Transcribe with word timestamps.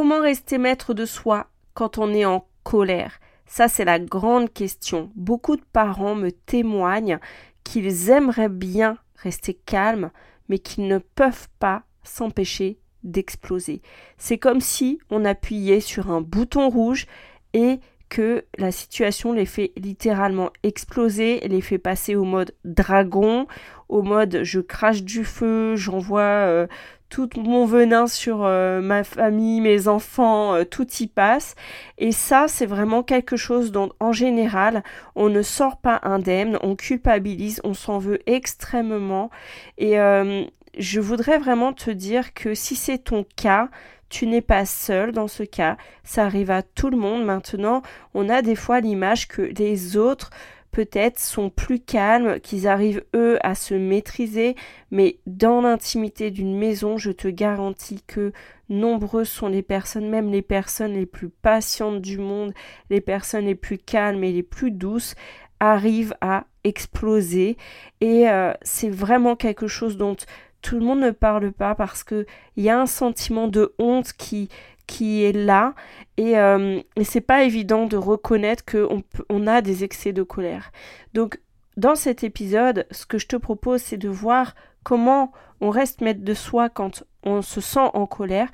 Comment 0.00 0.20
rester 0.20 0.58
maître 0.58 0.94
de 0.94 1.04
soi 1.04 1.48
quand 1.74 1.98
on 1.98 2.14
est 2.14 2.24
en 2.24 2.46
colère? 2.62 3.18
Ça, 3.46 3.66
c'est 3.66 3.84
la 3.84 3.98
grande 3.98 4.48
question. 4.48 5.10
Beaucoup 5.16 5.56
de 5.56 5.64
parents 5.72 6.14
me 6.14 6.30
témoignent 6.30 7.18
qu'ils 7.64 8.08
aimeraient 8.08 8.48
bien 8.48 8.98
rester 9.16 9.54
calmes, 9.54 10.12
mais 10.48 10.60
qu'ils 10.60 10.86
ne 10.86 10.98
peuvent 10.98 11.48
pas 11.58 11.82
s'empêcher 12.04 12.78
d'exploser. 13.02 13.82
C'est 14.18 14.38
comme 14.38 14.60
si 14.60 15.00
on 15.10 15.24
appuyait 15.24 15.80
sur 15.80 16.12
un 16.12 16.20
bouton 16.20 16.68
rouge 16.68 17.06
et 17.52 17.80
que 18.08 18.44
la 18.56 18.70
situation 18.70 19.32
les 19.32 19.46
fait 19.46 19.72
littéralement 19.76 20.50
exploser, 20.62 21.40
les 21.40 21.60
fait 21.60 21.78
passer 21.78 22.14
au 22.14 22.24
mode 22.24 22.54
dragon, 22.64 23.48
au 23.88 24.02
mode 24.02 24.44
je 24.44 24.60
crache 24.60 25.02
du 25.02 25.24
feu, 25.24 25.74
j'envoie 25.76 26.20
euh, 26.20 26.66
tout 27.08 27.28
mon 27.36 27.64
venin 27.64 28.06
sur 28.06 28.44
euh, 28.44 28.80
ma 28.80 29.04
famille, 29.04 29.60
mes 29.60 29.88
enfants, 29.88 30.54
euh, 30.54 30.64
tout 30.64 30.86
y 31.00 31.06
passe. 31.06 31.54
Et 31.96 32.12
ça, 32.12 32.46
c'est 32.48 32.66
vraiment 32.66 33.02
quelque 33.02 33.36
chose 33.36 33.72
dont, 33.72 33.90
en 34.00 34.12
général, 34.12 34.82
on 35.14 35.28
ne 35.28 35.42
sort 35.42 35.78
pas 35.78 36.00
indemne, 36.02 36.58
on 36.62 36.76
culpabilise, 36.76 37.60
on 37.64 37.74
s'en 37.74 37.98
veut 37.98 38.20
extrêmement. 38.26 39.30
Et 39.78 39.98
euh, 39.98 40.44
je 40.78 41.00
voudrais 41.00 41.38
vraiment 41.38 41.72
te 41.72 41.90
dire 41.90 42.34
que 42.34 42.54
si 42.54 42.76
c'est 42.76 42.98
ton 42.98 43.24
cas, 43.36 43.68
tu 44.08 44.26
n'es 44.26 44.40
pas 44.40 44.64
seul 44.64 45.12
dans 45.12 45.28
ce 45.28 45.42
cas, 45.42 45.76
ça 46.02 46.24
arrive 46.24 46.50
à 46.50 46.62
tout 46.62 46.90
le 46.90 46.96
monde. 46.96 47.24
Maintenant, 47.24 47.82
on 48.14 48.28
a 48.28 48.42
des 48.42 48.56
fois 48.56 48.80
l'image 48.80 49.28
que 49.28 49.42
les 49.42 49.96
autres 49.96 50.30
peut-être 50.70 51.18
sont 51.18 51.50
plus 51.50 51.80
calmes, 51.80 52.40
qu'ils 52.40 52.68
arrivent 52.68 53.04
eux 53.14 53.38
à 53.42 53.54
se 53.54 53.74
maîtriser, 53.74 54.54
mais 54.90 55.18
dans 55.26 55.60
l'intimité 55.60 56.30
d'une 56.30 56.56
maison, 56.56 56.96
je 56.96 57.10
te 57.10 57.28
garantis 57.28 58.02
que 58.06 58.32
nombreuses 58.68 59.28
sont 59.28 59.48
les 59.48 59.62
personnes, 59.62 60.08
même 60.08 60.30
les 60.30 60.42
personnes 60.42 60.92
les 60.92 61.06
plus 61.06 61.30
patientes 61.30 62.00
du 62.00 62.18
monde, 62.18 62.52
les 62.90 63.00
personnes 63.00 63.46
les 63.46 63.54
plus 63.54 63.78
calmes 63.78 64.24
et 64.24 64.32
les 64.32 64.42
plus 64.42 64.70
douces, 64.70 65.14
arrivent 65.60 66.14
à 66.20 66.44
exploser. 66.64 67.56
Et 68.00 68.28
euh, 68.28 68.52
c'est 68.62 68.90
vraiment 68.90 69.36
quelque 69.36 69.66
chose 69.66 69.96
dont 69.96 70.16
tout 70.62 70.78
le 70.78 70.84
monde 70.84 71.00
ne 71.00 71.10
parle 71.10 71.52
pas 71.52 71.74
parce 71.74 72.04
que 72.04 72.26
il 72.56 72.64
y 72.64 72.70
a 72.70 72.80
un 72.80 72.86
sentiment 72.86 73.48
de 73.48 73.74
honte 73.78 74.12
qui 74.12 74.48
qui 74.88 75.22
est 75.22 75.32
là 75.32 75.74
et, 76.16 76.36
euh, 76.36 76.80
et 76.96 77.04
c'est 77.04 77.20
pas 77.20 77.44
évident 77.44 77.86
de 77.86 77.96
reconnaître 77.96 78.64
qu'on 78.64 79.04
on 79.28 79.46
a 79.46 79.60
des 79.62 79.84
excès 79.84 80.12
de 80.12 80.24
colère. 80.24 80.72
Donc 81.14 81.38
dans 81.76 81.94
cet 81.94 82.24
épisode, 82.24 82.86
ce 82.90 83.06
que 83.06 83.18
je 83.18 83.28
te 83.28 83.36
propose, 83.36 83.82
c'est 83.82 83.98
de 83.98 84.08
voir 84.08 84.56
comment 84.82 85.30
on 85.60 85.70
reste 85.70 86.00
maître 86.00 86.24
de 86.24 86.34
soi 86.34 86.68
quand 86.68 87.04
on 87.22 87.42
se 87.42 87.60
sent 87.60 87.90
en 87.94 88.06
colère. 88.06 88.48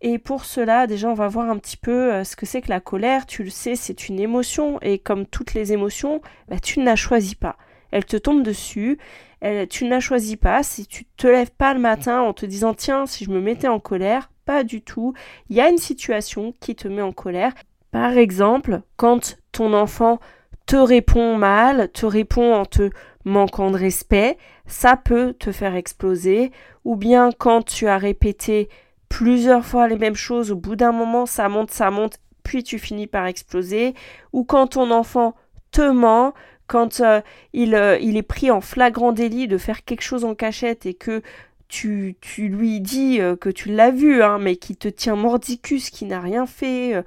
Et 0.00 0.18
pour 0.18 0.46
cela, 0.46 0.86
déjà, 0.86 1.08
on 1.08 1.14
va 1.14 1.28
voir 1.28 1.50
un 1.50 1.58
petit 1.58 1.76
peu 1.76 2.12
euh, 2.12 2.24
ce 2.24 2.36
que 2.36 2.46
c'est 2.46 2.62
que 2.62 2.70
la 2.70 2.80
colère. 2.80 3.26
Tu 3.26 3.42
le 3.42 3.50
sais, 3.50 3.76
c'est 3.76 4.08
une 4.08 4.18
émotion 4.18 4.78
et 4.80 4.98
comme 4.98 5.26
toutes 5.26 5.52
les 5.52 5.72
émotions, 5.74 6.22
bah, 6.48 6.58
tu 6.58 6.78
ne 6.78 6.84
la 6.86 6.96
choisis 6.96 7.34
pas. 7.34 7.56
Elle 7.90 8.06
te 8.06 8.16
tombe 8.16 8.42
dessus. 8.42 8.98
Elle, 9.40 9.68
tu 9.68 9.84
ne 9.84 9.90
la 9.90 10.00
choisis 10.00 10.36
pas. 10.36 10.62
Si 10.62 10.86
tu 10.86 11.04
te 11.04 11.26
lèves 11.26 11.50
pas 11.50 11.74
le 11.74 11.80
matin 11.80 12.20
en 12.22 12.32
te 12.32 12.46
disant 12.46 12.72
tiens, 12.72 13.04
si 13.06 13.24
je 13.24 13.30
me 13.30 13.40
mettais 13.40 13.68
en 13.68 13.80
colère, 13.80 14.29
pas 14.44 14.64
du 14.64 14.82
tout. 14.82 15.14
Il 15.48 15.56
y 15.56 15.60
a 15.60 15.68
une 15.68 15.78
situation 15.78 16.54
qui 16.60 16.74
te 16.74 16.88
met 16.88 17.02
en 17.02 17.12
colère. 17.12 17.52
Par 17.90 18.16
exemple, 18.16 18.82
quand 18.96 19.38
ton 19.52 19.72
enfant 19.74 20.20
te 20.66 20.76
répond 20.76 21.36
mal, 21.36 21.90
te 21.92 22.06
répond 22.06 22.54
en 22.54 22.64
te 22.64 22.90
manquant 23.24 23.70
de 23.70 23.76
respect, 23.76 24.38
ça 24.66 24.96
peut 24.96 25.34
te 25.34 25.52
faire 25.52 25.74
exploser. 25.74 26.52
Ou 26.84 26.96
bien 26.96 27.30
quand 27.36 27.62
tu 27.62 27.88
as 27.88 27.98
répété 27.98 28.68
plusieurs 29.08 29.64
fois 29.64 29.88
les 29.88 29.98
mêmes 29.98 30.14
choses, 30.14 30.50
au 30.52 30.56
bout 30.56 30.76
d'un 30.76 30.92
moment, 30.92 31.26
ça 31.26 31.48
monte, 31.48 31.70
ça 31.70 31.90
monte, 31.90 32.18
puis 32.42 32.62
tu 32.62 32.78
finis 32.78 33.06
par 33.06 33.26
exploser. 33.26 33.94
Ou 34.32 34.44
quand 34.44 34.68
ton 34.68 34.90
enfant 34.90 35.34
te 35.72 35.82
ment, 35.90 36.32
quand 36.66 37.00
euh, 37.00 37.20
euh, 37.56 37.98
il, 38.00 38.16
est 38.16 38.22
pris 38.22 38.50
en 38.50 38.60
flagrant 38.60 39.10
délit 39.10 39.48
de 39.48 39.58
faire 39.58 39.84
quelque 39.84 40.02
chose 40.02 40.24
en 40.24 40.36
cachette 40.36 40.86
et 40.86 40.94
que 40.94 41.20
tu, 41.70 42.16
tu 42.20 42.48
lui 42.48 42.80
dis 42.80 43.20
euh, 43.20 43.36
que 43.36 43.48
tu 43.48 43.70
l'as 43.70 43.90
vu, 43.90 44.22
hein, 44.22 44.38
mais 44.38 44.56
qui 44.56 44.76
te 44.76 44.88
tient 44.88 45.16
mordicus, 45.16 45.90
qui 45.90 46.04
n'a 46.04 46.20
rien 46.20 46.46
fait. 46.46 46.94
Euh, 46.96 47.02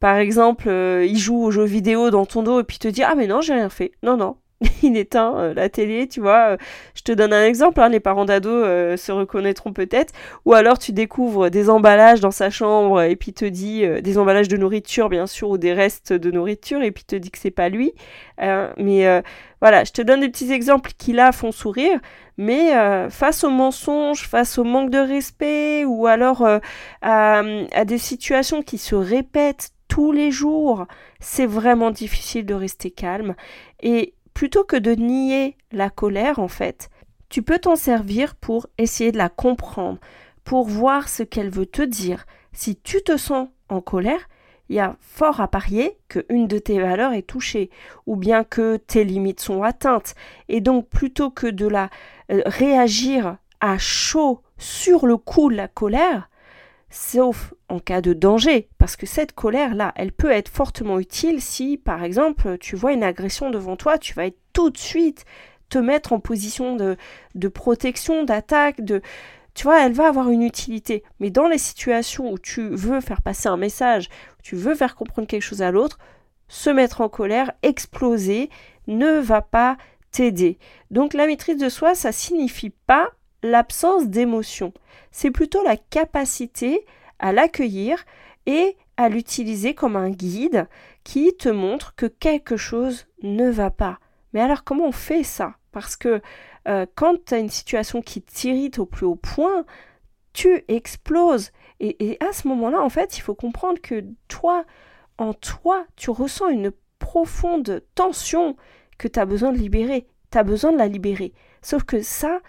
par 0.00 0.16
exemple, 0.16 0.68
euh, 0.68 1.06
il 1.06 1.18
joue 1.18 1.42
aux 1.42 1.50
jeux 1.50 1.64
vidéo 1.64 2.10
dans 2.10 2.26
ton 2.26 2.42
dos 2.42 2.60
et 2.60 2.64
puis 2.64 2.78
te 2.78 2.88
dit 2.88 3.02
Ah, 3.02 3.14
mais 3.14 3.26
non, 3.26 3.40
j'ai 3.40 3.54
rien 3.54 3.70
fait. 3.70 3.92
Non, 4.02 4.16
non, 4.16 4.36
il 4.82 4.96
éteint 4.96 5.54
la 5.54 5.68
télé, 5.68 6.06
tu 6.08 6.20
vois. 6.20 6.56
Je 6.94 7.02
te 7.02 7.12
donne 7.12 7.32
un 7.32 7.44
exemple, 7.44 7.80
hein, 7.80 7.88
les 7.88 8.00
parents 8.00 8.24
d'ados 8.24 8.98
se 9.00 9.12
reconnaîtront 9.12 9.72
peut-être. 9.72 10.12
Ou 10.44 10.54
alors 10.54 10.78
tu 10.78 10.92
découvres 10.92 11.50
des 11.50 11.70
emballages 11.70 12.20
dans 12.20 12.30
sa 12.30 12.50
chambre 12.50 13.02
et 13.02 13.16
puis 13.16 13.32
te 13.32 13.44
dit 13.44 13.84
des 14.02 14.18
emballages 14.18 14.48
de 14.48 14.56
nourriture, 14.56 15.08
bien 15.08 15.26
sûr, 15.26 15.50
ou 15.50 15.58
des 15.58 15.72
restes 15.72 16.12
de 16.12 16.30
nourriture 16.30 16.82
et 16.82 16.90
puis 16.90 17.04
te 17.04 17.16
dit 17.16 17.30
que 17.30 17.38
c'est 17.38 17.50
pas 17.50 17.68
lui. 17.68 17.92
mais 18.38 19.22
voilà, 19.60 19.84
je 19.84 19.92
te 19.92 20.00
donne 20.00 20.20
des 20.20 20.28
petits 20.30 20.52
exemples 20.52 20.92
qui 20.96 21.12
là 21.12 21.32
font 21.32 21.52
sourire, 21.52 22.00
mais 22.38 22.74
euh, 22.74 23.10
face 23.10 23.44
aux 23.44 23.50
mensonges, 23.50 24.26
face 24.26 24.56
au 24.56 24.64
manque 24.64 24.90
de 24.90 24.98
respect, 24.98 25.84
ou 25.84 26.06
alors 26.06 26.42
euh, 26.42 26.58
à, 27.02 27.42
à 27.72 27.84
des 27.84 27.98
situations 27.98 28.62
qui 28.62 28.78
se 28.78 28.94
répètent 28.94 29.70
tous 29.88 30.12
les 30.12 30.30
jours, 30.30 30.86
c'est 31.18 31.46
vraiment 31.46 31.90
difficile 31.90 32.46
de 32.46 32.54
rester 32.54 32.90
calme. 32.90 33.34
Et 33.82 34.14
plutôt 34.40 34.64
que 34.64 34.76
de 34.76 34.92
nier 34.92 35.54
la 35.70 35.90
colère, 35.90 36.38
en 36.38 36.48
fait, 36.48 36.88
tu 37.28 37.42
peux 37.42 37.58
t'en 37.58 37.76
servir 37.76 38.34
pour 38.36 38.68
essayer 38.78 39.12
de 39.12 39.18
la 39.18 39.28
comprendre, 39.28 39.98
pour 40.44 40.66
voir 40.66 41.10
ce 41.10 41.22
qu'elle 41.22 41.50
veut 41.50 41.66
te 41.66 41.82
dire. 41.82 42.24
Si 42.54 42.74
tu 42.74 43.02
te 43.02 43.18
sens 43.18 43.48
en 43.68 43.82
colère, 43.82 44.30
il 44.70 44.76
y 44.76 44.80
a 44.80 44.96
fort 44.98 45.42
à 45.42 45.48
parier 45.48 45.98
qu'une 46.08 46.46
de 46.46 46.58
tes 46.58 46.80
valeurs 46.80 47.12
est 47.12 47.26
touchée, 47.26 47.68
ou 48.06 48.16
bien 48.16 48.42
que 48.42 48.78
tes 48.78 49.04
limites 49.04 49.40
sont 49.40 49.62
atteintes. 49.62 50.14
Et 50.48 50.62
donc, 50.62 50.88
plutôt 50.88 51.28
que 51.28 51.46
de 51.46 51.66
la 51.66 51.90
euh, 52.32 52.40
réagir 52.46 53.36
à 53.60 53.76
chaud 53.76 54.40
sur 54.56 55.06
le 55.06 55.18
coup 55.18 55.50
de 55.50 55.56
la 55.56 55.68
colère, 55.68 56.29
sauf 56.90 57.54
en 57.68 57.78
cas 57.78 58.00
de 58.00 58.12
danger, 58.12 58.68
parce 58.78 58.96
que 58.96 59.06
cette 59.06 59.32
colère-là, 59.32 59.92
elle 59.96 60.12
peut 60.12 60.30
être 60.30 60.48
fortement 60.48 60.98
utile 60.98 61.40
si, 61.40 61.78
par 61.78 62.02
exemple, 62.02 62.58
tu 62.58 62.76
vois 62.76 62.92
une 62.92 63.04
agression 63.04 63.50
devant 63.50 63.76
toi, 63.76 63.96
tu 63.96 64.12
vas 64.14 64.26
être 64.26 64.38
tout 64.52 64.70
de 64.70 64.78
suite 64.78 65.24
te 65.68 65.78
mettre 65.78 66.12
en 66.12 66.18
position 66.20 66.76
de, 66.76 67.48
protection, 67.48 68.24
d'attaque, 68.24 68.80
de, 68.84 69.00
tu 69.54 69.64
vois, 69.64 69.84
elle 69.86 69.92
va 69.92 70.08
avoir 70.08 70.30
une 70.30 70.42
utilité. 70.42 71.04
Mais 71.20 71.30
dans 71.30 71.48
les 71.48 71.58
situations 71.58 72.30
où 72.32 72.38
tu 72.38 72.68
veux 72.70 73.00
faire 73.00 73.22
passer 73.22 73.48
un 73.48 73.56
message, 73.56 74.08
où 74.38 74.42
tu 74.42 74.56
veux 74.56 74.74
faire 74.74 74.96
comprendre 74.96 75.28
quelque 75.28 75.42
chose 75.42 75.62
à 75.62 75.70
l'autre, 75.70 75.98
se 76.48 76.70
mettre 76.70 77.00
en 77.00 77.08
colère, 77.08 77.52
exploser, 77.62 78.50
ne 78.88 79.20
va 79.20 79.40
pas 79.40 79.76
t'aider. 80.10 80.58
Donc 80.90 81.14
la 81.14 81.26
maîtrise 81.26 81.56
de 81.56 81.68
soi, 81.68 81.94
ça 81.94 82.10
signifie 82.10 82.70
pas 82.70 83.10
l'absence 83.42 84.08
d'émotion. 84.08 84.72
C'est 85.10 85.30
plutôt 85.30 85.62
la 85.62 85.76
capacité 85.76 86.84
à 87.18 87.32
l'accueillir 87.32 88.04
et 88.46 88.76
à 88.96 89.08
l'utiliser 89.08 89.74
comme 89.74 89.96
un 89.96 90.10
guide 90.10 90.68
qui 91.04 91.34
te 91.36 91.48
montre 91.48 91.94
que 91.94 92.06
quelque 92.06 92.56
chose 92.56 93.06
ne 93.22 93.48
va 93.50 93.70
pas. 93.70 93.98
Mais 94.32 94.40
alors 94.40 94.64
comment 94.64 94.86
on 94.86 94.92
fait 94.92 95.24
ça? 95.24 95.54
Parce 95.72 95.96
que 95.96 96.20
euh, 96.68 96.86
quand 96.94 97.24
tu 97.24 97.34
as 97.34 97.38
une 97.38 97.48
situation 97.48 98.02
qui 98.02 98.22
t'irrite 98.22 98.78
au 98.78 98.86
plus 98.86 99.06
haut 99.06 99.16
point, 99.16 99.64
tu 100.32 100.64
exploses. 100.68 101.50
Et, 101.80 102.10
et 102.10 102.22
à 102.22 102.32
ce 102.32 102.46
moment-là, 102.48 102.82
en 102.82 102.90
fait, 102.90 103.16
il 103.16 103.22
faut 103.22 103.34
comprendre 103.34 103.80
que 103.80 104.04
toi, 104.28 104.64
en 105.18 105.32
toi, 105.32 105.86
tu 105.96 106.10
ressens 106.10 106.48
une 106.48 106.72
profonde 106.98 107.82
tension 107.94 108.56
que 108.98 109.08
tu 109.08 109.18
as 109.18 109.24
besoin 109.24 109.52
de 109.52 109.58
libérer. 109.58 110.06
Tu 110.30 110.38
as 110.38 110.42
besoin 110.44 110.72
de 110.72 110.78
la 110.78 110.86
libérer. 110.86 111.32
Sauf 111.62 111.84
que 111.84 112.02
ça, 112.02 112.40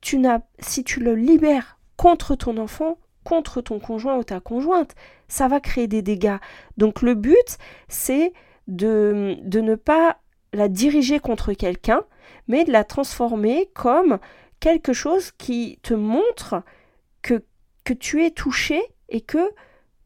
tu 0.00 0.18
n'as, 0.18 0.40
si 0.58 0.84
tu 0.84 1.00
le 1.00 1.14
libères 1.14 1.78
contre 1.96 2.34
ton 2.34 2.56
enfant, 2.58 2.98
contre 3.24 3.60
ton 3.60 3.78
conjoint 3.78 4.16
ou 4.16 4.24
ta 4.24 4.40
conjointe, 4.40 4.94
ça 5.28 5.48
va 5.48 5.60
créer 5.60 5.86
des 5.86 6.02
dégâts. 6.02 6.38
Donc 6.76 7.02
le 7.02 7.14
but, 7.14 7.58
c'est 7.88 8.32
de, 8.66 9.36
de 9.42 9.60
ne 9.60 9.74
pas 9.74 10.18
la 10.52 10.68
diriger 10.68 11.18
contre 11.20 11.52
quelqu'un, 11.52 12.02
mais 12.46 12.64
de 12.64 12.72
la 12.72 12.84
transformer 12.84 13.70
comme 13.74 14.18
quelque 14.60 14.92
chose 14.92 15.32
qui 15.32 15.78
te 15.82 15.94
montre 15.94 16.62
que, 17.22 17.44
que 17.84 17.92
tu 17.92 18.24
es 18.24 18.30
touché 18.30 18.80
et 19.08 19.20
que 19.20 19.50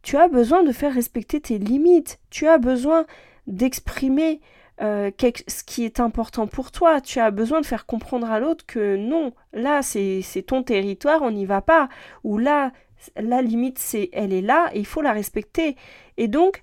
tu 0.03 0.17
as 0.17 0.29
besoin 0.29 0.65
de 0.65 0.73
faire 0.73 0.95
respecter 0.95 1.41
tes 1.41 1.59
limites, 1.59 2.19
tu 2.31 2.49
as 2.49 2.59
besoin 2.59 3.07
d'exprimer 3.47 4.41
euh, 4.83 5.11
ce 5.47 5.63
qui 5.65 5.85
est 5.85 6.01
important 6.01 6.47
pour 6.47 6.73
toi, 6.73 7.01
tu 7.01 7.21
as 7.21 7.31
besoin 7.31 7.61
de 7.61 7.67
faire 7.67 7.87
comprendre 7.87 8.31
à 8.31 8.41
l'autre 8.41 8.67
que 8.67 8.97
non, 8.97 9.33
là 9.53 9.83
c'est 9.83 10.23
ton 10.47 10.63
territoire, 10.63 11.23
on 11.23 11.31
n'y 11.31 11.47
va 11.47 11.61
pas, 11.61 11.89
ou 12.25 12.39
là 12.39 12.73
la 13.17 13.43
limite 13.43 13.79
c'est 13.79 14.11
elle 14.13 14.33
est 14.33 14.43
là 14.43 14.71
et 14.73 14.81
il 14.81 14.87
faut 14.87 15.03
la 15.03 15.13
respecter. 15.13 15.77
Et 16.17 16.29
donc 16.29 16.63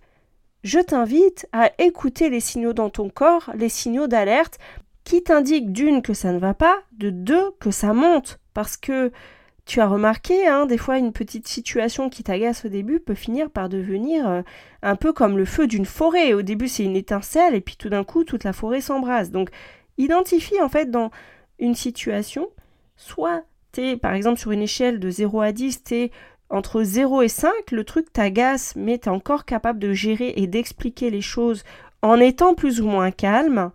je 0.64 0.80
t'invite 0.80 1.48
à 1.54 1.72
écouter 1.80 2.30
les 2.30 2.42
signaux 2.42 2.74
dans 2.74 2.90
ton 2.90 3.10
corps, 3.10 3.52
les 3.56 3.70
signaux 3.70 4.08
d'alerte 4.08 4.58
qui 5.06 5.24
t'indiquent 5.24 5.72
d'une 5.72 6.02
que 6.02 6.14
ça 6.14 6.34
ne 6.34 6.40
va 6.40 6.54
pas, 6.54 6.78
de 6.92 7.10
deux 7.10 7.52
que 7.60 7.72
ça 7.72 7.94
monte. 7.94 8.40
Parce 8.54 8.78
que 8.78 9.12
tu 9.70 9.82
as 9.82 9.88
remarqué, 9.88 10.48
hein, 10.48 10.66
des 10.66 10.80
fois 10.80 10.98
une 10.98 11.14
petite 11.14 11.48
situation 11.48 12.10
qui 12.10 12.24
t'agace 12.24 12.66
au 12.66 12.70
début 12.70 13.00
peut 13.00 13.14
finir 13.14 13.52
par 13.52 13.70
devenir 13.70 14.28
euh, 14.28 14.42
un 14.82 14.96
peu 14.96 15.14
comme 15.14 15.38
le 15.38 15.46
feu 15.46 15.68
d'une 15.68 15.86
forêt. 15.86 16.34
Au 16.34 16.42
début 16.42 16.68
c'est 16.68 16.84
une 16.84 16.96
étincelle 16.96 17.54
et 17.54 17.62
puis 17.62 17.76
tout 17.76 17.88
d'un 17.88 18.04
coup 18.04 18.24
toute 18.24 18.44
la 18.44 18.52
forêt 18.52 18.82
s'embrase. 18.82 19.30
Donc 19.30 19.52
identifie 20.00 20.60
en 20.60 20.70
fait 20.70 20.90
dans 20.90 21.12
une 21.60 21.76
situation, 21.76 22.50
soit 22.96 23.44
tu 23.72 23.82
es 23.82 23.96
par 23.96 24.16
exemple 24.16 24.40
sur 24.40 24.50
une 24.50 24.64
échelle 24.64 25.00
de 25.00 25.12
0 25.12 25.40
à 25.40 25.52
10, 25.52 25.84
tu 25.84 25.94
es 25.94 26.12
entre 26.50 26.82
0 26.82 27.22
et 27.22 27.28
5, 27.28 27.52
le 27.72 27.84
truc 27.84 28.12
t'agace 28.12 28.74
mais 28.76 28.98
tu 28.98 29.06
es 29.06 29.12
encore 29.12 29.46
capable 29.46 29.78
de 29.78 29.94
gérer 29.94 30.34
et 30.36 30.48
d'expliquer 30.48 31.12
les 31.12 31.22
choses 31.22 31.64
en 32.02 32.20
étant 32.20 32.56
plus 32.56 32.82
ou 32.82 32.88
moins 32.88 33.12
calme. 33.12 33.70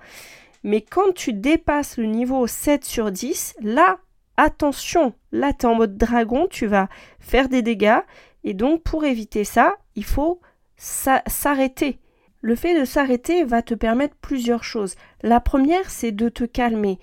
Mais 0.65 0.81
quand 0.81 1.15
tu 1.15 1.33
dépasses 1.33 1.99
le 1.99 2.07
niveau 2.07 2.49
7 2.49 2.85
sur 2.85 3.13
10, 3.13 3.55
là, 3.61 3.99
attention, 4.37 5.15
là 5.33 5.53
tu 5.53 5.67
es 5.67 5.69
en 5.69 5.75
mode 5.75 5.97
dragon, 5.97 6.47
tu 6.51 6.67
vas 6.67 6.89
faire 7.21 7.49
des 7.49 7.63
dégâts, 7.63 8.01
et 8.45 8.55
donc 8.55 8.83
pour 8.83 9.05
éviter 9.05 9.45
ça, 9.45 9.77
il 9.97 10.05
faut 10.05 10.41
s'arrêter. 10.77 11.99
Le 12.41 12.57
fait 12.57 12.79
de 12.79 12.85
s'arrêter 12.85 13.45
va 13.45 13.63
te 13.63 13.75
permettre 13.75 14.17
plusieurs 14.21 14.65
choses. 14.65 14.97
La 15.23 15.41
première, 15.41 15.91
c'est 15.91 16.13
de 16.13 16.29
te 16.29 16.45
calmer, 16.45 16.99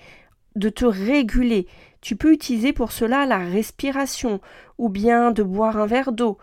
de 0.55 0.69
te 0.69 0.85
réguler. 0.85 1.67
Tu 2.01 2.15
peux 2.15 2.31
utiliser 2.31 2.73
pour 2.73 2.91
cela 2.91 3.25
la 3.25 3.39
respiration, 3.39 4.39
ou 4.77 4.89
bien 4.89 5.31
de 5.31 5.41
boire 5.41 5.77
un 5.77 5.87
verre 5.87 6.11
d'eau, 6.11 6.37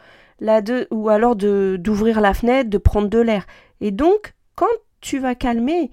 ou 0.91 1.08
alors 1.08 1.37
d'ouvrir 1.37 2.20
la 2.20 2.34
fenêtre, 2.34 2.70
de 2.70 2.79
prendre 2.79 3.08
de 3.08 3.20
l'air. 3.20 3.46
Et 3.81 3.93
donc, 3.93 4.34
quand 4.56 4.67
tu 5.00 5.20
vas 5.20 5.37
calmer 5.37 5.93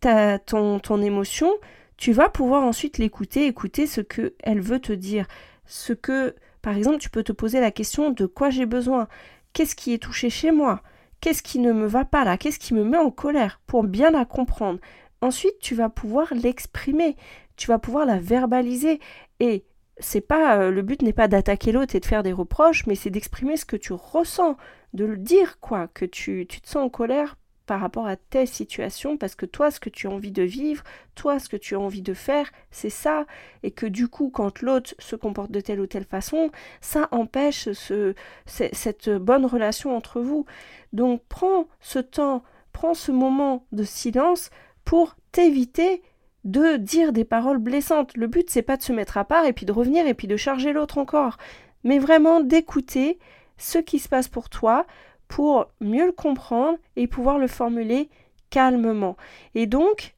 ta, 0.00 0.38
ton, 0.38 0.78
ton 0.80 1.00
émotion, 1.00 1.50
tu 1.96 2.12
vas 2.12 2.28
pouvoir 2.28 2.62
ensuite 2.62 2.98
l'écouter, 2.98 3.46
écouter 3.46 3.86
ce 3.86 4.00
qu'elle 4.00 4.60
veut 4.60 4.80
te 4.80 4.92
dire. 4.92 5.26
Ce 5.66 5.92
que, 5.92 6.34
par 6.62 6.76
exemple, 6.76 6.98
tu 6.98 7.10
peux 7.10 7.22
te 7.22 7.32
poser 7.32 7.60
la 7.60 7.70
question 7.70 8.10
de 8.10 8.26
quoi 8.26 8.50
j'ai 8.50 8.66
besoin, 8.66 9.08
qu'est-ce 9.52 9.76
qui 9.76 9.94
est 9.94 10.02
touché 10.02 10.30
chez 10.30 10.50
moi, 10.50 10.82
qu'est-ce 11.20 11.42
qui 11.42 11.58
ne 11.58 11.72
me 11.72 11.86
va 11.86 12.04
pas 12.04 12.24
là, 12.24 12.36
qu'est-ce 12.36 12.58
qui 12.58 12.74
me 12.74 12.84
met 12.84 12.98
en 12.98 13.10
colère, 13.10 13.60
pour 13.66 13.84
bien 13.84 14.10
la 14.10 14.24
comprendre. 14.24 14.80
Ensuite, 15.20 15.58
tu 15.60 15.74
vas 15.74 15.88
pouvoir 15.88 16.34
l'exprimer, 16.34 17.16
tu 17.56 17.68
vas 17.68 17.78
pouvoir 17.78 18.04
la 18.04 18.18
verbaliser. 18.18 19.00
Et 19.40 19.64
c'est 19.98 20.20
pas 20.20 20.58
euh, 20.58 20.70
le 20.70 20.82
but 20.82 21.00
n'est 21.02 21.12
pas 21.12 21.28
d'attaquer 21.28 21.72
l'autre 21.72 21.94
et 21.96 22.00
de 22.00 22.04
faire 22.04 22.22
des 22.22 22.32
reproches, 22.32 22.86
mais 22.86 22.94
c'est 22.94 23.10
d'exprimer 23.10 23.56
ce 23.56 23.64
que 23.64 23.76
tu 23.76 23.92
ressens, 23.92 24.56
de 24.92 25.04
le 25.04 25.16
dire 25.16 25.60
quoi, 25.60 25.88
que 25.88 26.04
tu, 26.04 26.46
tu 26.46 26.60
te 26.60 26.68
sens 26.68 26.84
en 26.84 26.88
colère 26.90 27.36
par 27.66 27.80
rapport 27.80 28.06
à 28.06 28.16
telle 28.16 28.48
situation 28.48 29.16
parce 29.16 29.34
que 29.34 29.46
toi 29.46 29.70
ce 29.70 29.80
que 29.80 29.88
tu 29.88 30.06
as 30.06 30.10
envie 30.10 30.32
de 30.32 30.42
vivre, 30.42 30.84
toi 31.14 31.38
ce 31.38 31.48
que 31.48 31.56
tu 31.56 31.74
as 31.74 31.80
envie 31.80 32.02
de 32.02 32.14
faire, 32.14 32.50
c'est 32.70 32.90
ça 32.90 33.26
et 33.62 33.70
que 33.70 33.86
du 33.86 34.08
coup 34.08 34.30
quand 34.30 34.60
l'autre 34.60 34.94
se 34.98 35.16
comporte 35.16 35.50
de 35.50 35.60
telle 35.60 35.80
ou 35.80 35.86
telle 35.86 36.04
façon, 36.04 36.50
ça 36.80 37.08
empêche 37.10 37.72
ce, 37.72 38.14
cette 38.46 39.10
bonne 39.10 39.46
relation 39.46 39.96
entre 39.96 40.20
vous. 40.20 40.44
Donc 40.92 41.22
prends 41.28 41.68
ce 41.80 41.98
temps, 41.98 42.42
prends 42.72 42.94
ce 42.94 43.12
moment 43.12 43.66
de 43.72 43.84
silence 43.84 44.50
pour 44.84 45.16
t'éviter 45.32 46.02
de 46.44 46.76
dire 46.76 47.12
des 47.12 47.24
paroles 47.24 47.58
blessantes. 47.58 48.16
Le 48.16 48.26
but 48.26 48.50
c'est 48.50 48.62
pas 48.62 48.76
de 48.76 48.82
se 48.82 48.92
mettre 48.92 49.16
à 49.16 49.24
part 49.24 49.46
et 49.46 49.54
puis 49.54 49.66
de 49.66 49.72
revenir 49.72 50.06
et 50.06 50.14
puis 50.14 50.28
de 50.28 50.36
charger 50.36 50.72
l'autre 50.72 50.98
encore, 50.98 51.38
mais 51.82 51.98
vraiment 51.98 52.40
d'écouter 52.40 53.18
ce 53.56 53.78
qui 53.78 53.98
se 53.98 54.08
passe 54.08 54.28
pour 54.28 54.48
toi 54.48 54.86
pour 55.34 55.66
mieux 55.80 56.06
le 56.06 56.12
comprendre 56.12 56.78
et 56.94 57.08
pouvoir 57.08 57.38
le 57.38 57.48
formuler 57.48 58.08
calmement. 58.50 59.16
Et 59.56 59.66
donc, 59.66 60.14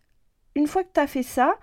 une 0.55 0.67
fois 0.67 0.85
que 0.85 0.91
tu 0.93 1.01
as 1.01 1.07
fait 1.07 1.23
ça, 1.23 1.55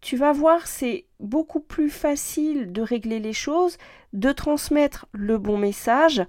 tu 0.00 0.16
vas 0.16 0.32
voir, 0.32 0.66
c'est 0.66 1.04
beaucoup 1.20 1.60
plus 1.60 1.90
facile 1.90 2.72
de 2.72 2.80
régler 2.80 3.20
les 3.20 3.34
choses, 3.34 3.76
de 4.14 4.32
transmettre 4.32 5.08
le 5.12 5.36
bon 5.36 5.58
message 5.58 6.24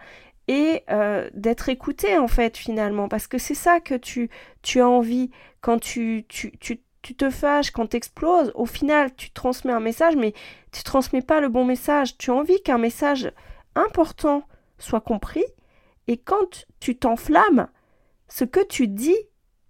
et 0.50 0.84
euh, 0.90 1.30
d'être 1.34 1.70
écouté 1.70 2.18
en 2.18 2.28
fait 2.28 2.58
finalement, 2.58 3.08
parce 3.08 3.28
que 3.28 3.38
c'est 3.38 3.56
ça 3.56 3.80
que 3.80 3.96
tu, 3.96 4.30
tu 4.62 4.82
as 4.82 4.90
envie 4.90 5.32
quand 5.62 5.80
tu, 5.80 6.26
tu, 6.28 6.52
tu, 6.60 6.82
tu 7.02 7.16
te 7.16 7.30
fâches, 7.30 7.72
quand 7.72 7.88
tu 7.88 7.96
exploses, 7.96 8.52
au 8.56 8.66
final 8.66 9.16
tu 9.16 9.32
transmets 9.32 9.72
un 9.72 9.80
message, 9.80 10.18
mais 10.18 10.34
tu 10.74 10.84
transmets 10.84 11.22
pas 11.22 11.40
le 11.40 11.48
bon 11.48 11.64
message. 11.64 12.18
Tu 12.18 12.30
as 12.30 12.34
envie 12.34 12.62
qu'un 12.62 12.78
message 12.78 13.32
important 13.74 14.44
soit 14.80 15.00
compris, 15.00 15.46
et 16.08 16.18
quand 16.18 16.66
tu 16.80 16.98
t'enflammes, 16.98 17.68
ce 18.28 18.44
que 18.44 18.64
tu 18.66 18.88
dis 18.88 19.16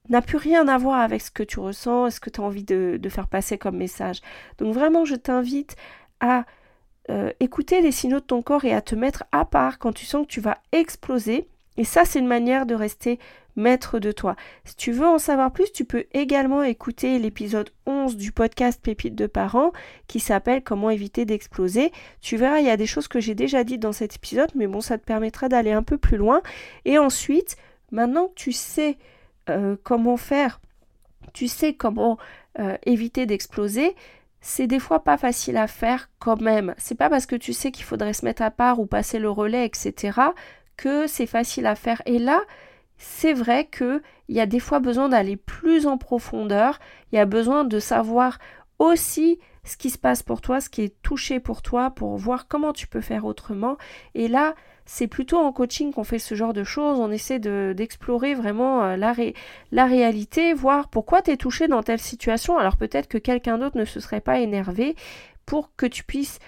n'a 0.10 0.22
plus 0.22 0.38
rien 0.38 0.68
à 0.68 0.78
voir 0.78 1.00
avec 1.00 1.22
ce 1.22 1.32
que 1.32 1.44
tu 1.44 1.60
ressens 1.60 2.12
ce 2.12 2.20
que 2.20 2.30
tu 2.30 2.42
as 2.42 2.44
envie 2.44 2.64
de, 2.64 3.00
faire 3.10 3.28
passer 3.28 3.58
comme 3.58 3.78
message. 3.78 4.22
Donc 4.58 4.74
vraiment, 4.74 5.06
je 5.06 5.16
t'invite 5.16 5.76
à 6.20 6.46
euh, 7.10 7.32
écouter 7.40 7.82
les 7.82 7.92
signaux 7.92 8.20
de 8.20 8.26
ton 8.26 8.42
corps 8.42 8.66
et 8.66 8.74
à 8.74 8.82
te 8.82 8.96
mettre 8.96 9.24
à 9.32 9.46
part 9.46 9.80
quand 9.80 9.94
tu 9.94 10.06
sens 10.06 10.26
que 10.26 10.32
tu 10.32 10.42
vas 10.42 10.58
exploser. 10.72 11.48
Et 11.78 11.84
ça, 11.84 12.06
c'est 12.06 12.20
une 12.20 12.28
manière 12.28 12.66
de 12.66 12.76
rester 12.76 13.20
maître 13.56 14.00
de 14.00 14.12
toi. 14.12 14.36
Si 14.66 14.76
tu 14.76 14.92
veux 14.92 15.06
en 15.06 15.20
savoir 15.20 15.52
plus, 15.52 15.72
tu 15.72 15.86
peux 15.86 16.06
également 16.14 16.64
écouter 16.64 17.20
l'épisode 17.20 17.70
11 17.86 18.18
du 18.18 18.32
podcast 18.32 18.82
Pépites 18.82 19.16
de 19.16 19.28
parents 19.28 19.72
qui 20.08 20.20
s'appelle 20.20 20.64
Comment 20.64 20.90
éviter 20.90 21.26
d'exploser. 21.26 21.92
Tu 22.22 22.38
verras, 22.38 22.60
il 22.60 22.66
y 22.66 22.70
a 22.70 22.78
des 22.78 22.86
choses 22.86 23.08
que 23.08 23.20
j'ai 23.20 23.36
déjà 23.36 23.64
dites 23.64 23.82
dans 23.82 23.94
cet 23.94 24.16
épisode, 24.16 24.52
mais 24.56 24.68
bon, 24.68 24.82
ça 24.82 24.98
te 24.98 25.06
permettra 25.06 25.50
d'aller 25.50 25.72
un 25.72 25.84
peu 25.84 25.98
plus 25.98 26.18
loin. 26.18 26.42
Et 26.86 26.98
ensuite, 26.98 27.58
maintenant 27.92 28.28
que 28.28 28.36
tu 28.36 28.52
sais 28.52 28.98
euh, 29.50 29.76
comment 29.84 30.18
faire, 30.18 30.62
tu 31.34 31.48
sais 31.48 31.74
comment 31.74 32.18
euh, 32.60 32.78
éviter 32.86 33.26
d'exploser, 33.26 33.96
c'est 34.42 34.68
des 34.68 34.80
fois 34.80 35.04
pas 35.04 35.18
facile 35.18 35.58
à 35.58 35.68
faire 35.68 36.10
quand 36.20 36.40
même. 36.42 36.76
C'est 36.78 36.96
pas 36.96 37.10
parce 37.10 37.26
que 37.26 37.36
tu 37.36 37.54
sais 37.54 37.72
qu'il 37.72 37.86
faudrait 37.86 38.14
se 38.14 38.26
mettre 38.26 38.42
à 38.42 38.52
part 38.52 38.80
ou 38.80 38.86
passer 38.86 39.18
le 39.18 39.30
relais, 39.30 39.66
etc., 39.66 40.20
que 40.76 41.08
c'est 41.08 41.28
facile 41.28 41.66
à 41.66 41.76
faire. 41.76 42.02
Et 42.06 42.20
là, 42.20 42.42
c'est 43.04 43.34
vrai 43.34 43.66
qu'il 43.66 44.02
y 44.30 44.40
a 44.40 44.46
des 44.46 44.62
fois 44.62 44.80
besoin 44.80 45.10
d'aller 45.10 45.36
plus 45.36 45.88
en 45.88 45.98
profondeur, 45.98 46.80
il 47.12 47.18
y 47.18 47.20
a 47.20 47.26
besoin 47.26 47.66
de 47.66 47.78
savoir 47.78 48.40
aussi 48.80 49.40
ce 49.66 49.76
qui 49.76 49.90
se 49.90 49.98
passe 49.98 50.24
pour 50.24 50.40
toi, 50.40 50.62
ce 50.62 50.70
qui 50.70 50.84
est 50.84 51.02
touché 51.02 51.42
pour 51.42 51.62
toi, 51.62 51.90
pour 51.92 52.16
voir 52.16 52.48
comment 52.48 52.72
tu 52.72 52.88
peux 52.88 53.02
faire 53.02 53.26
autrement. 53.26 53.78
Et 54.16 54.30
là, 54.30 54.56
c'est 54.86 55.08
plutôt 55.08 55.38
en 55.38 55.52
coaching 55.52 55.92
qu'on 55.92 56.06
fait 56.06 56.18
ce 56.18 56.34
genre 56.34 56.54
de 56.54 56.64
choses, 56.64 57.00
on 57.00 57.12
essaie 57.12 57.40
d'explorer 57.40 58.36
vraiment 58.36 58.84
euh, 58.84 58.96
la, 58.96 59.14
la 59.74 59.86
réalité, 59.86 60.54
voir 60.54 60.88
pourquoi 60.88 61.22
tu 61.22 61.32
es 61.32 61.38
touché 61.38 61.68
dans 61.68 61.84
telle 61.84 62.00
situation, 62.00 62.58
alors 62.58 62.78
peut-être 62.78 63.08
que 63.10 63.18
quelqu'un 63.18 63.58
d'autre 63.58 63.78
ne 63.78 63.86
se 63.86 64.00
serait 64.00 64.22
pas 64.22 64.40
énervé, 64.40 64.96
pour 65.46 65.76
que 65.76 65.86
tu 65.86 66.06
puisses 66.06 66.40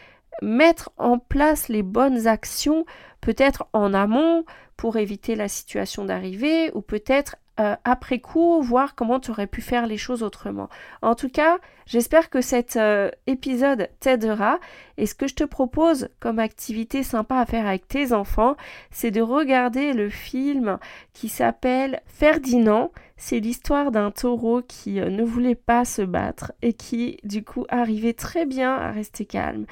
mettre 0.42 0.92
en 0.98 1.18
place 1.18 1.68
les 1.68 1.84
bonnes 1.84 2.28
actions, 2.28 2.86
peut-être 3.22 3.68
en 3.74 3.94
amont, 3.94 4.46
pour 4.78 4.98
éviter 4.98 5.36
la 5.36 5.48
situation 5.48 6.06
d'arrivée 6.06 6.72
ou 6.74 6.82
peut-être 6.82 7.38
euh, 7.60 7.76
après 7.86 8.20
coup 8.20 8.62
voir 8.62 8.96
comment 8.96 9.20
tu 9.22 9.32
aurais 9.32 9.48
pu 9.48 9.62
faire 9.62 9.88
les 9.88 9.98
choses 9.98 10.24
autrement. 10.24 10.70
En 11.02 11.16
tout 11.16 11.30
cas, 11.30 11.58
j'espère 11.86 12.30
que 12.30 12.42
cet 12.42 12.76
euh, 12.76 13.10
épisode 13.28 13.90
t'aidera 14.00 14.60
et 14.98 15.06
ce 15.06 15.16
que 15.16 15.28
je 15.28 15.36
te 15.36 15.44
propose 15.44 16.10
comme 16.20 16.40
activité 16.40 17.04
sympa 17.04 17.38
à 17.38 17.46
faire 17.46 17.68
avec 17.68 17.88
tes 17.88 18.14
enfants, 18.14 18.56
c'est 18.92 19.12
de 19.12 19.22
regarder 19.22 19.94
le 19.94 20.10
film 20.10 20.78
qui 21.14 21.30
s'appelle 21.30 22.02
Ferdinand. 22.06 22.92
C'est 23.18 23.40
l'histoire 23.40 23.92
d'un 23.92 24.12
taureau 24.12 24.62
qui 24.62 25.00
euh, 25.00 25.10
ne 25.10 25.24
voulait 25.24 25.56
pas 25.56 25.86
se 25.86 26.02
battre 26.02 26.52
et 26.62 26.74
qui 26.74 27.18
du 27.24 27.44
coup 27.44 27.66
arrivait 27.70 28.14
très 28.14 28.46
bien 28.46 28.74
à 28.74 28.92
rester 28.92 29.26
calme. 29.26 29.66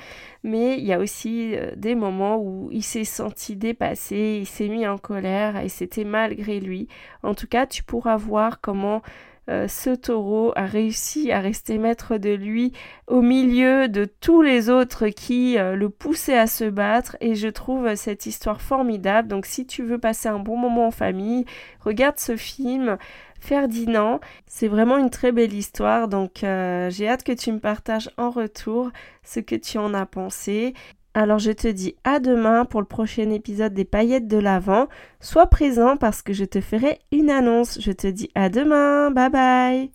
Mais 0.43 0.77
il 0.77 0.86
y 0.86 0.93
a 0.93 1.00
aussi 1.00 1.55
des 1.75 1.96
moments 1.96 2.38
où 2.38 2.70
il 2.72 2.84
s'est 2.84 3.03
senti 3.03 3.55
dépassé, 3.55 4.39
il 4.41 4.46
s'est 4.46 4.70
mis 4.70 4.88
en 4.88 4.98
colère 4.98 5.58
et 5.58 5.70
c'était 5.70 6.03
malgré 6.05 6.60
lui. 6.60 6.88
En 7.22 7.34
tout 7.34 7.48
cas, 7.48 7.65
tu 7.65 7.84
pourras 7.84 8.17
voir 8.17 8.62
comment 8.62 9.01
euh, 9.50 9.67
ce 9.67 9.89
taureau 9.89 10.53
a 10.55 10.65
réussi 10.65 11.31
à 11.31 11.39
rester 11.39 11.77
maître 11.77 12.17
de 12.17 12.29
lui 12.29 12.71
au 13.07 13.21
milieu 13.21 13.89
de 13.89 14.05
tous 14.05 14.41
les 14.41 14.69
autres 14.69 15.07
qui 15.07 15.57
euh, 15.57 15.75
le 15.75 15.89
poussaient 15.89 16.38
à 16.38 16.47
se 16.47 16.63
battre 16.65 17.17
et 17.19 17.35
je 17.35 17.50
trouve 17.50 17.95
cette 17.95 18.25
histoire 18.25 18.62
formidable. 18.62 19.27
Donc 19.27 19.45
si 19.45 19.65
tu 19.65 19.83
veux 19.83 19.97
passer 19.97 20.29
un 20.29 20.39
bon 20.39 20.57
moment 20.57 20.88
en 20.88 20.91
famille, 20.91 21.45
regarde 21.81 22.19
ce 22.19 22.35
film. 22.35 22.97
Ferdinand, 23.39 24.21
c'est 24.47 24.69
vraiment 24.69 24.97
une 24.97 25.09
très 25.09 25.33
belle 25.33 25.53
histoire, 25.53 26.07
donc 26.07 26.45
euh, 26.45 26.89
j'ai 26.89 27.09
hâte 27.09 27.25
que 27.25 27.33
tu 27.33 27.51
me 27.51 27.59
partages 27.59 28.09
en 28.15 28.29
retour 28.29 28.89
ce 29.21 29.41
que 29.41 29.55
tu 29.55 29.77
en 29.77 29.93
as 29.93 30.05
pensé. 30.05 30.73
Alors 31.15 31.39
je 31.39 31.51
te 31.51 31.67
dis 31.67 31.96
à 32.03 32.20
demain 32.20 32.65
pour 32.65 32.82
le 32.82 32.88
prochain 32.88 33.29
épisode 33.29 33.74
des 33.74 33.86
paillettes 33.86 34.27
de 34.27 34.38
l'Avent. 34.38 34.88
Sois 35.20 35.48
présent 35.48 35.96
parce 35.96 36.22
que 36.22 36.34
je 36.34 36.46
te 36.46 36.60
ferai 36.60 37.00
une 37.12 37.29
annonce. 37.29 37.79
Je 37.79 37.91
te 37.91 38.08
dis 38.08 38.29
à 38.36 38.50
demain. 38.50 39.12
Bye 39.12 39.29
bye. 39.29 39.91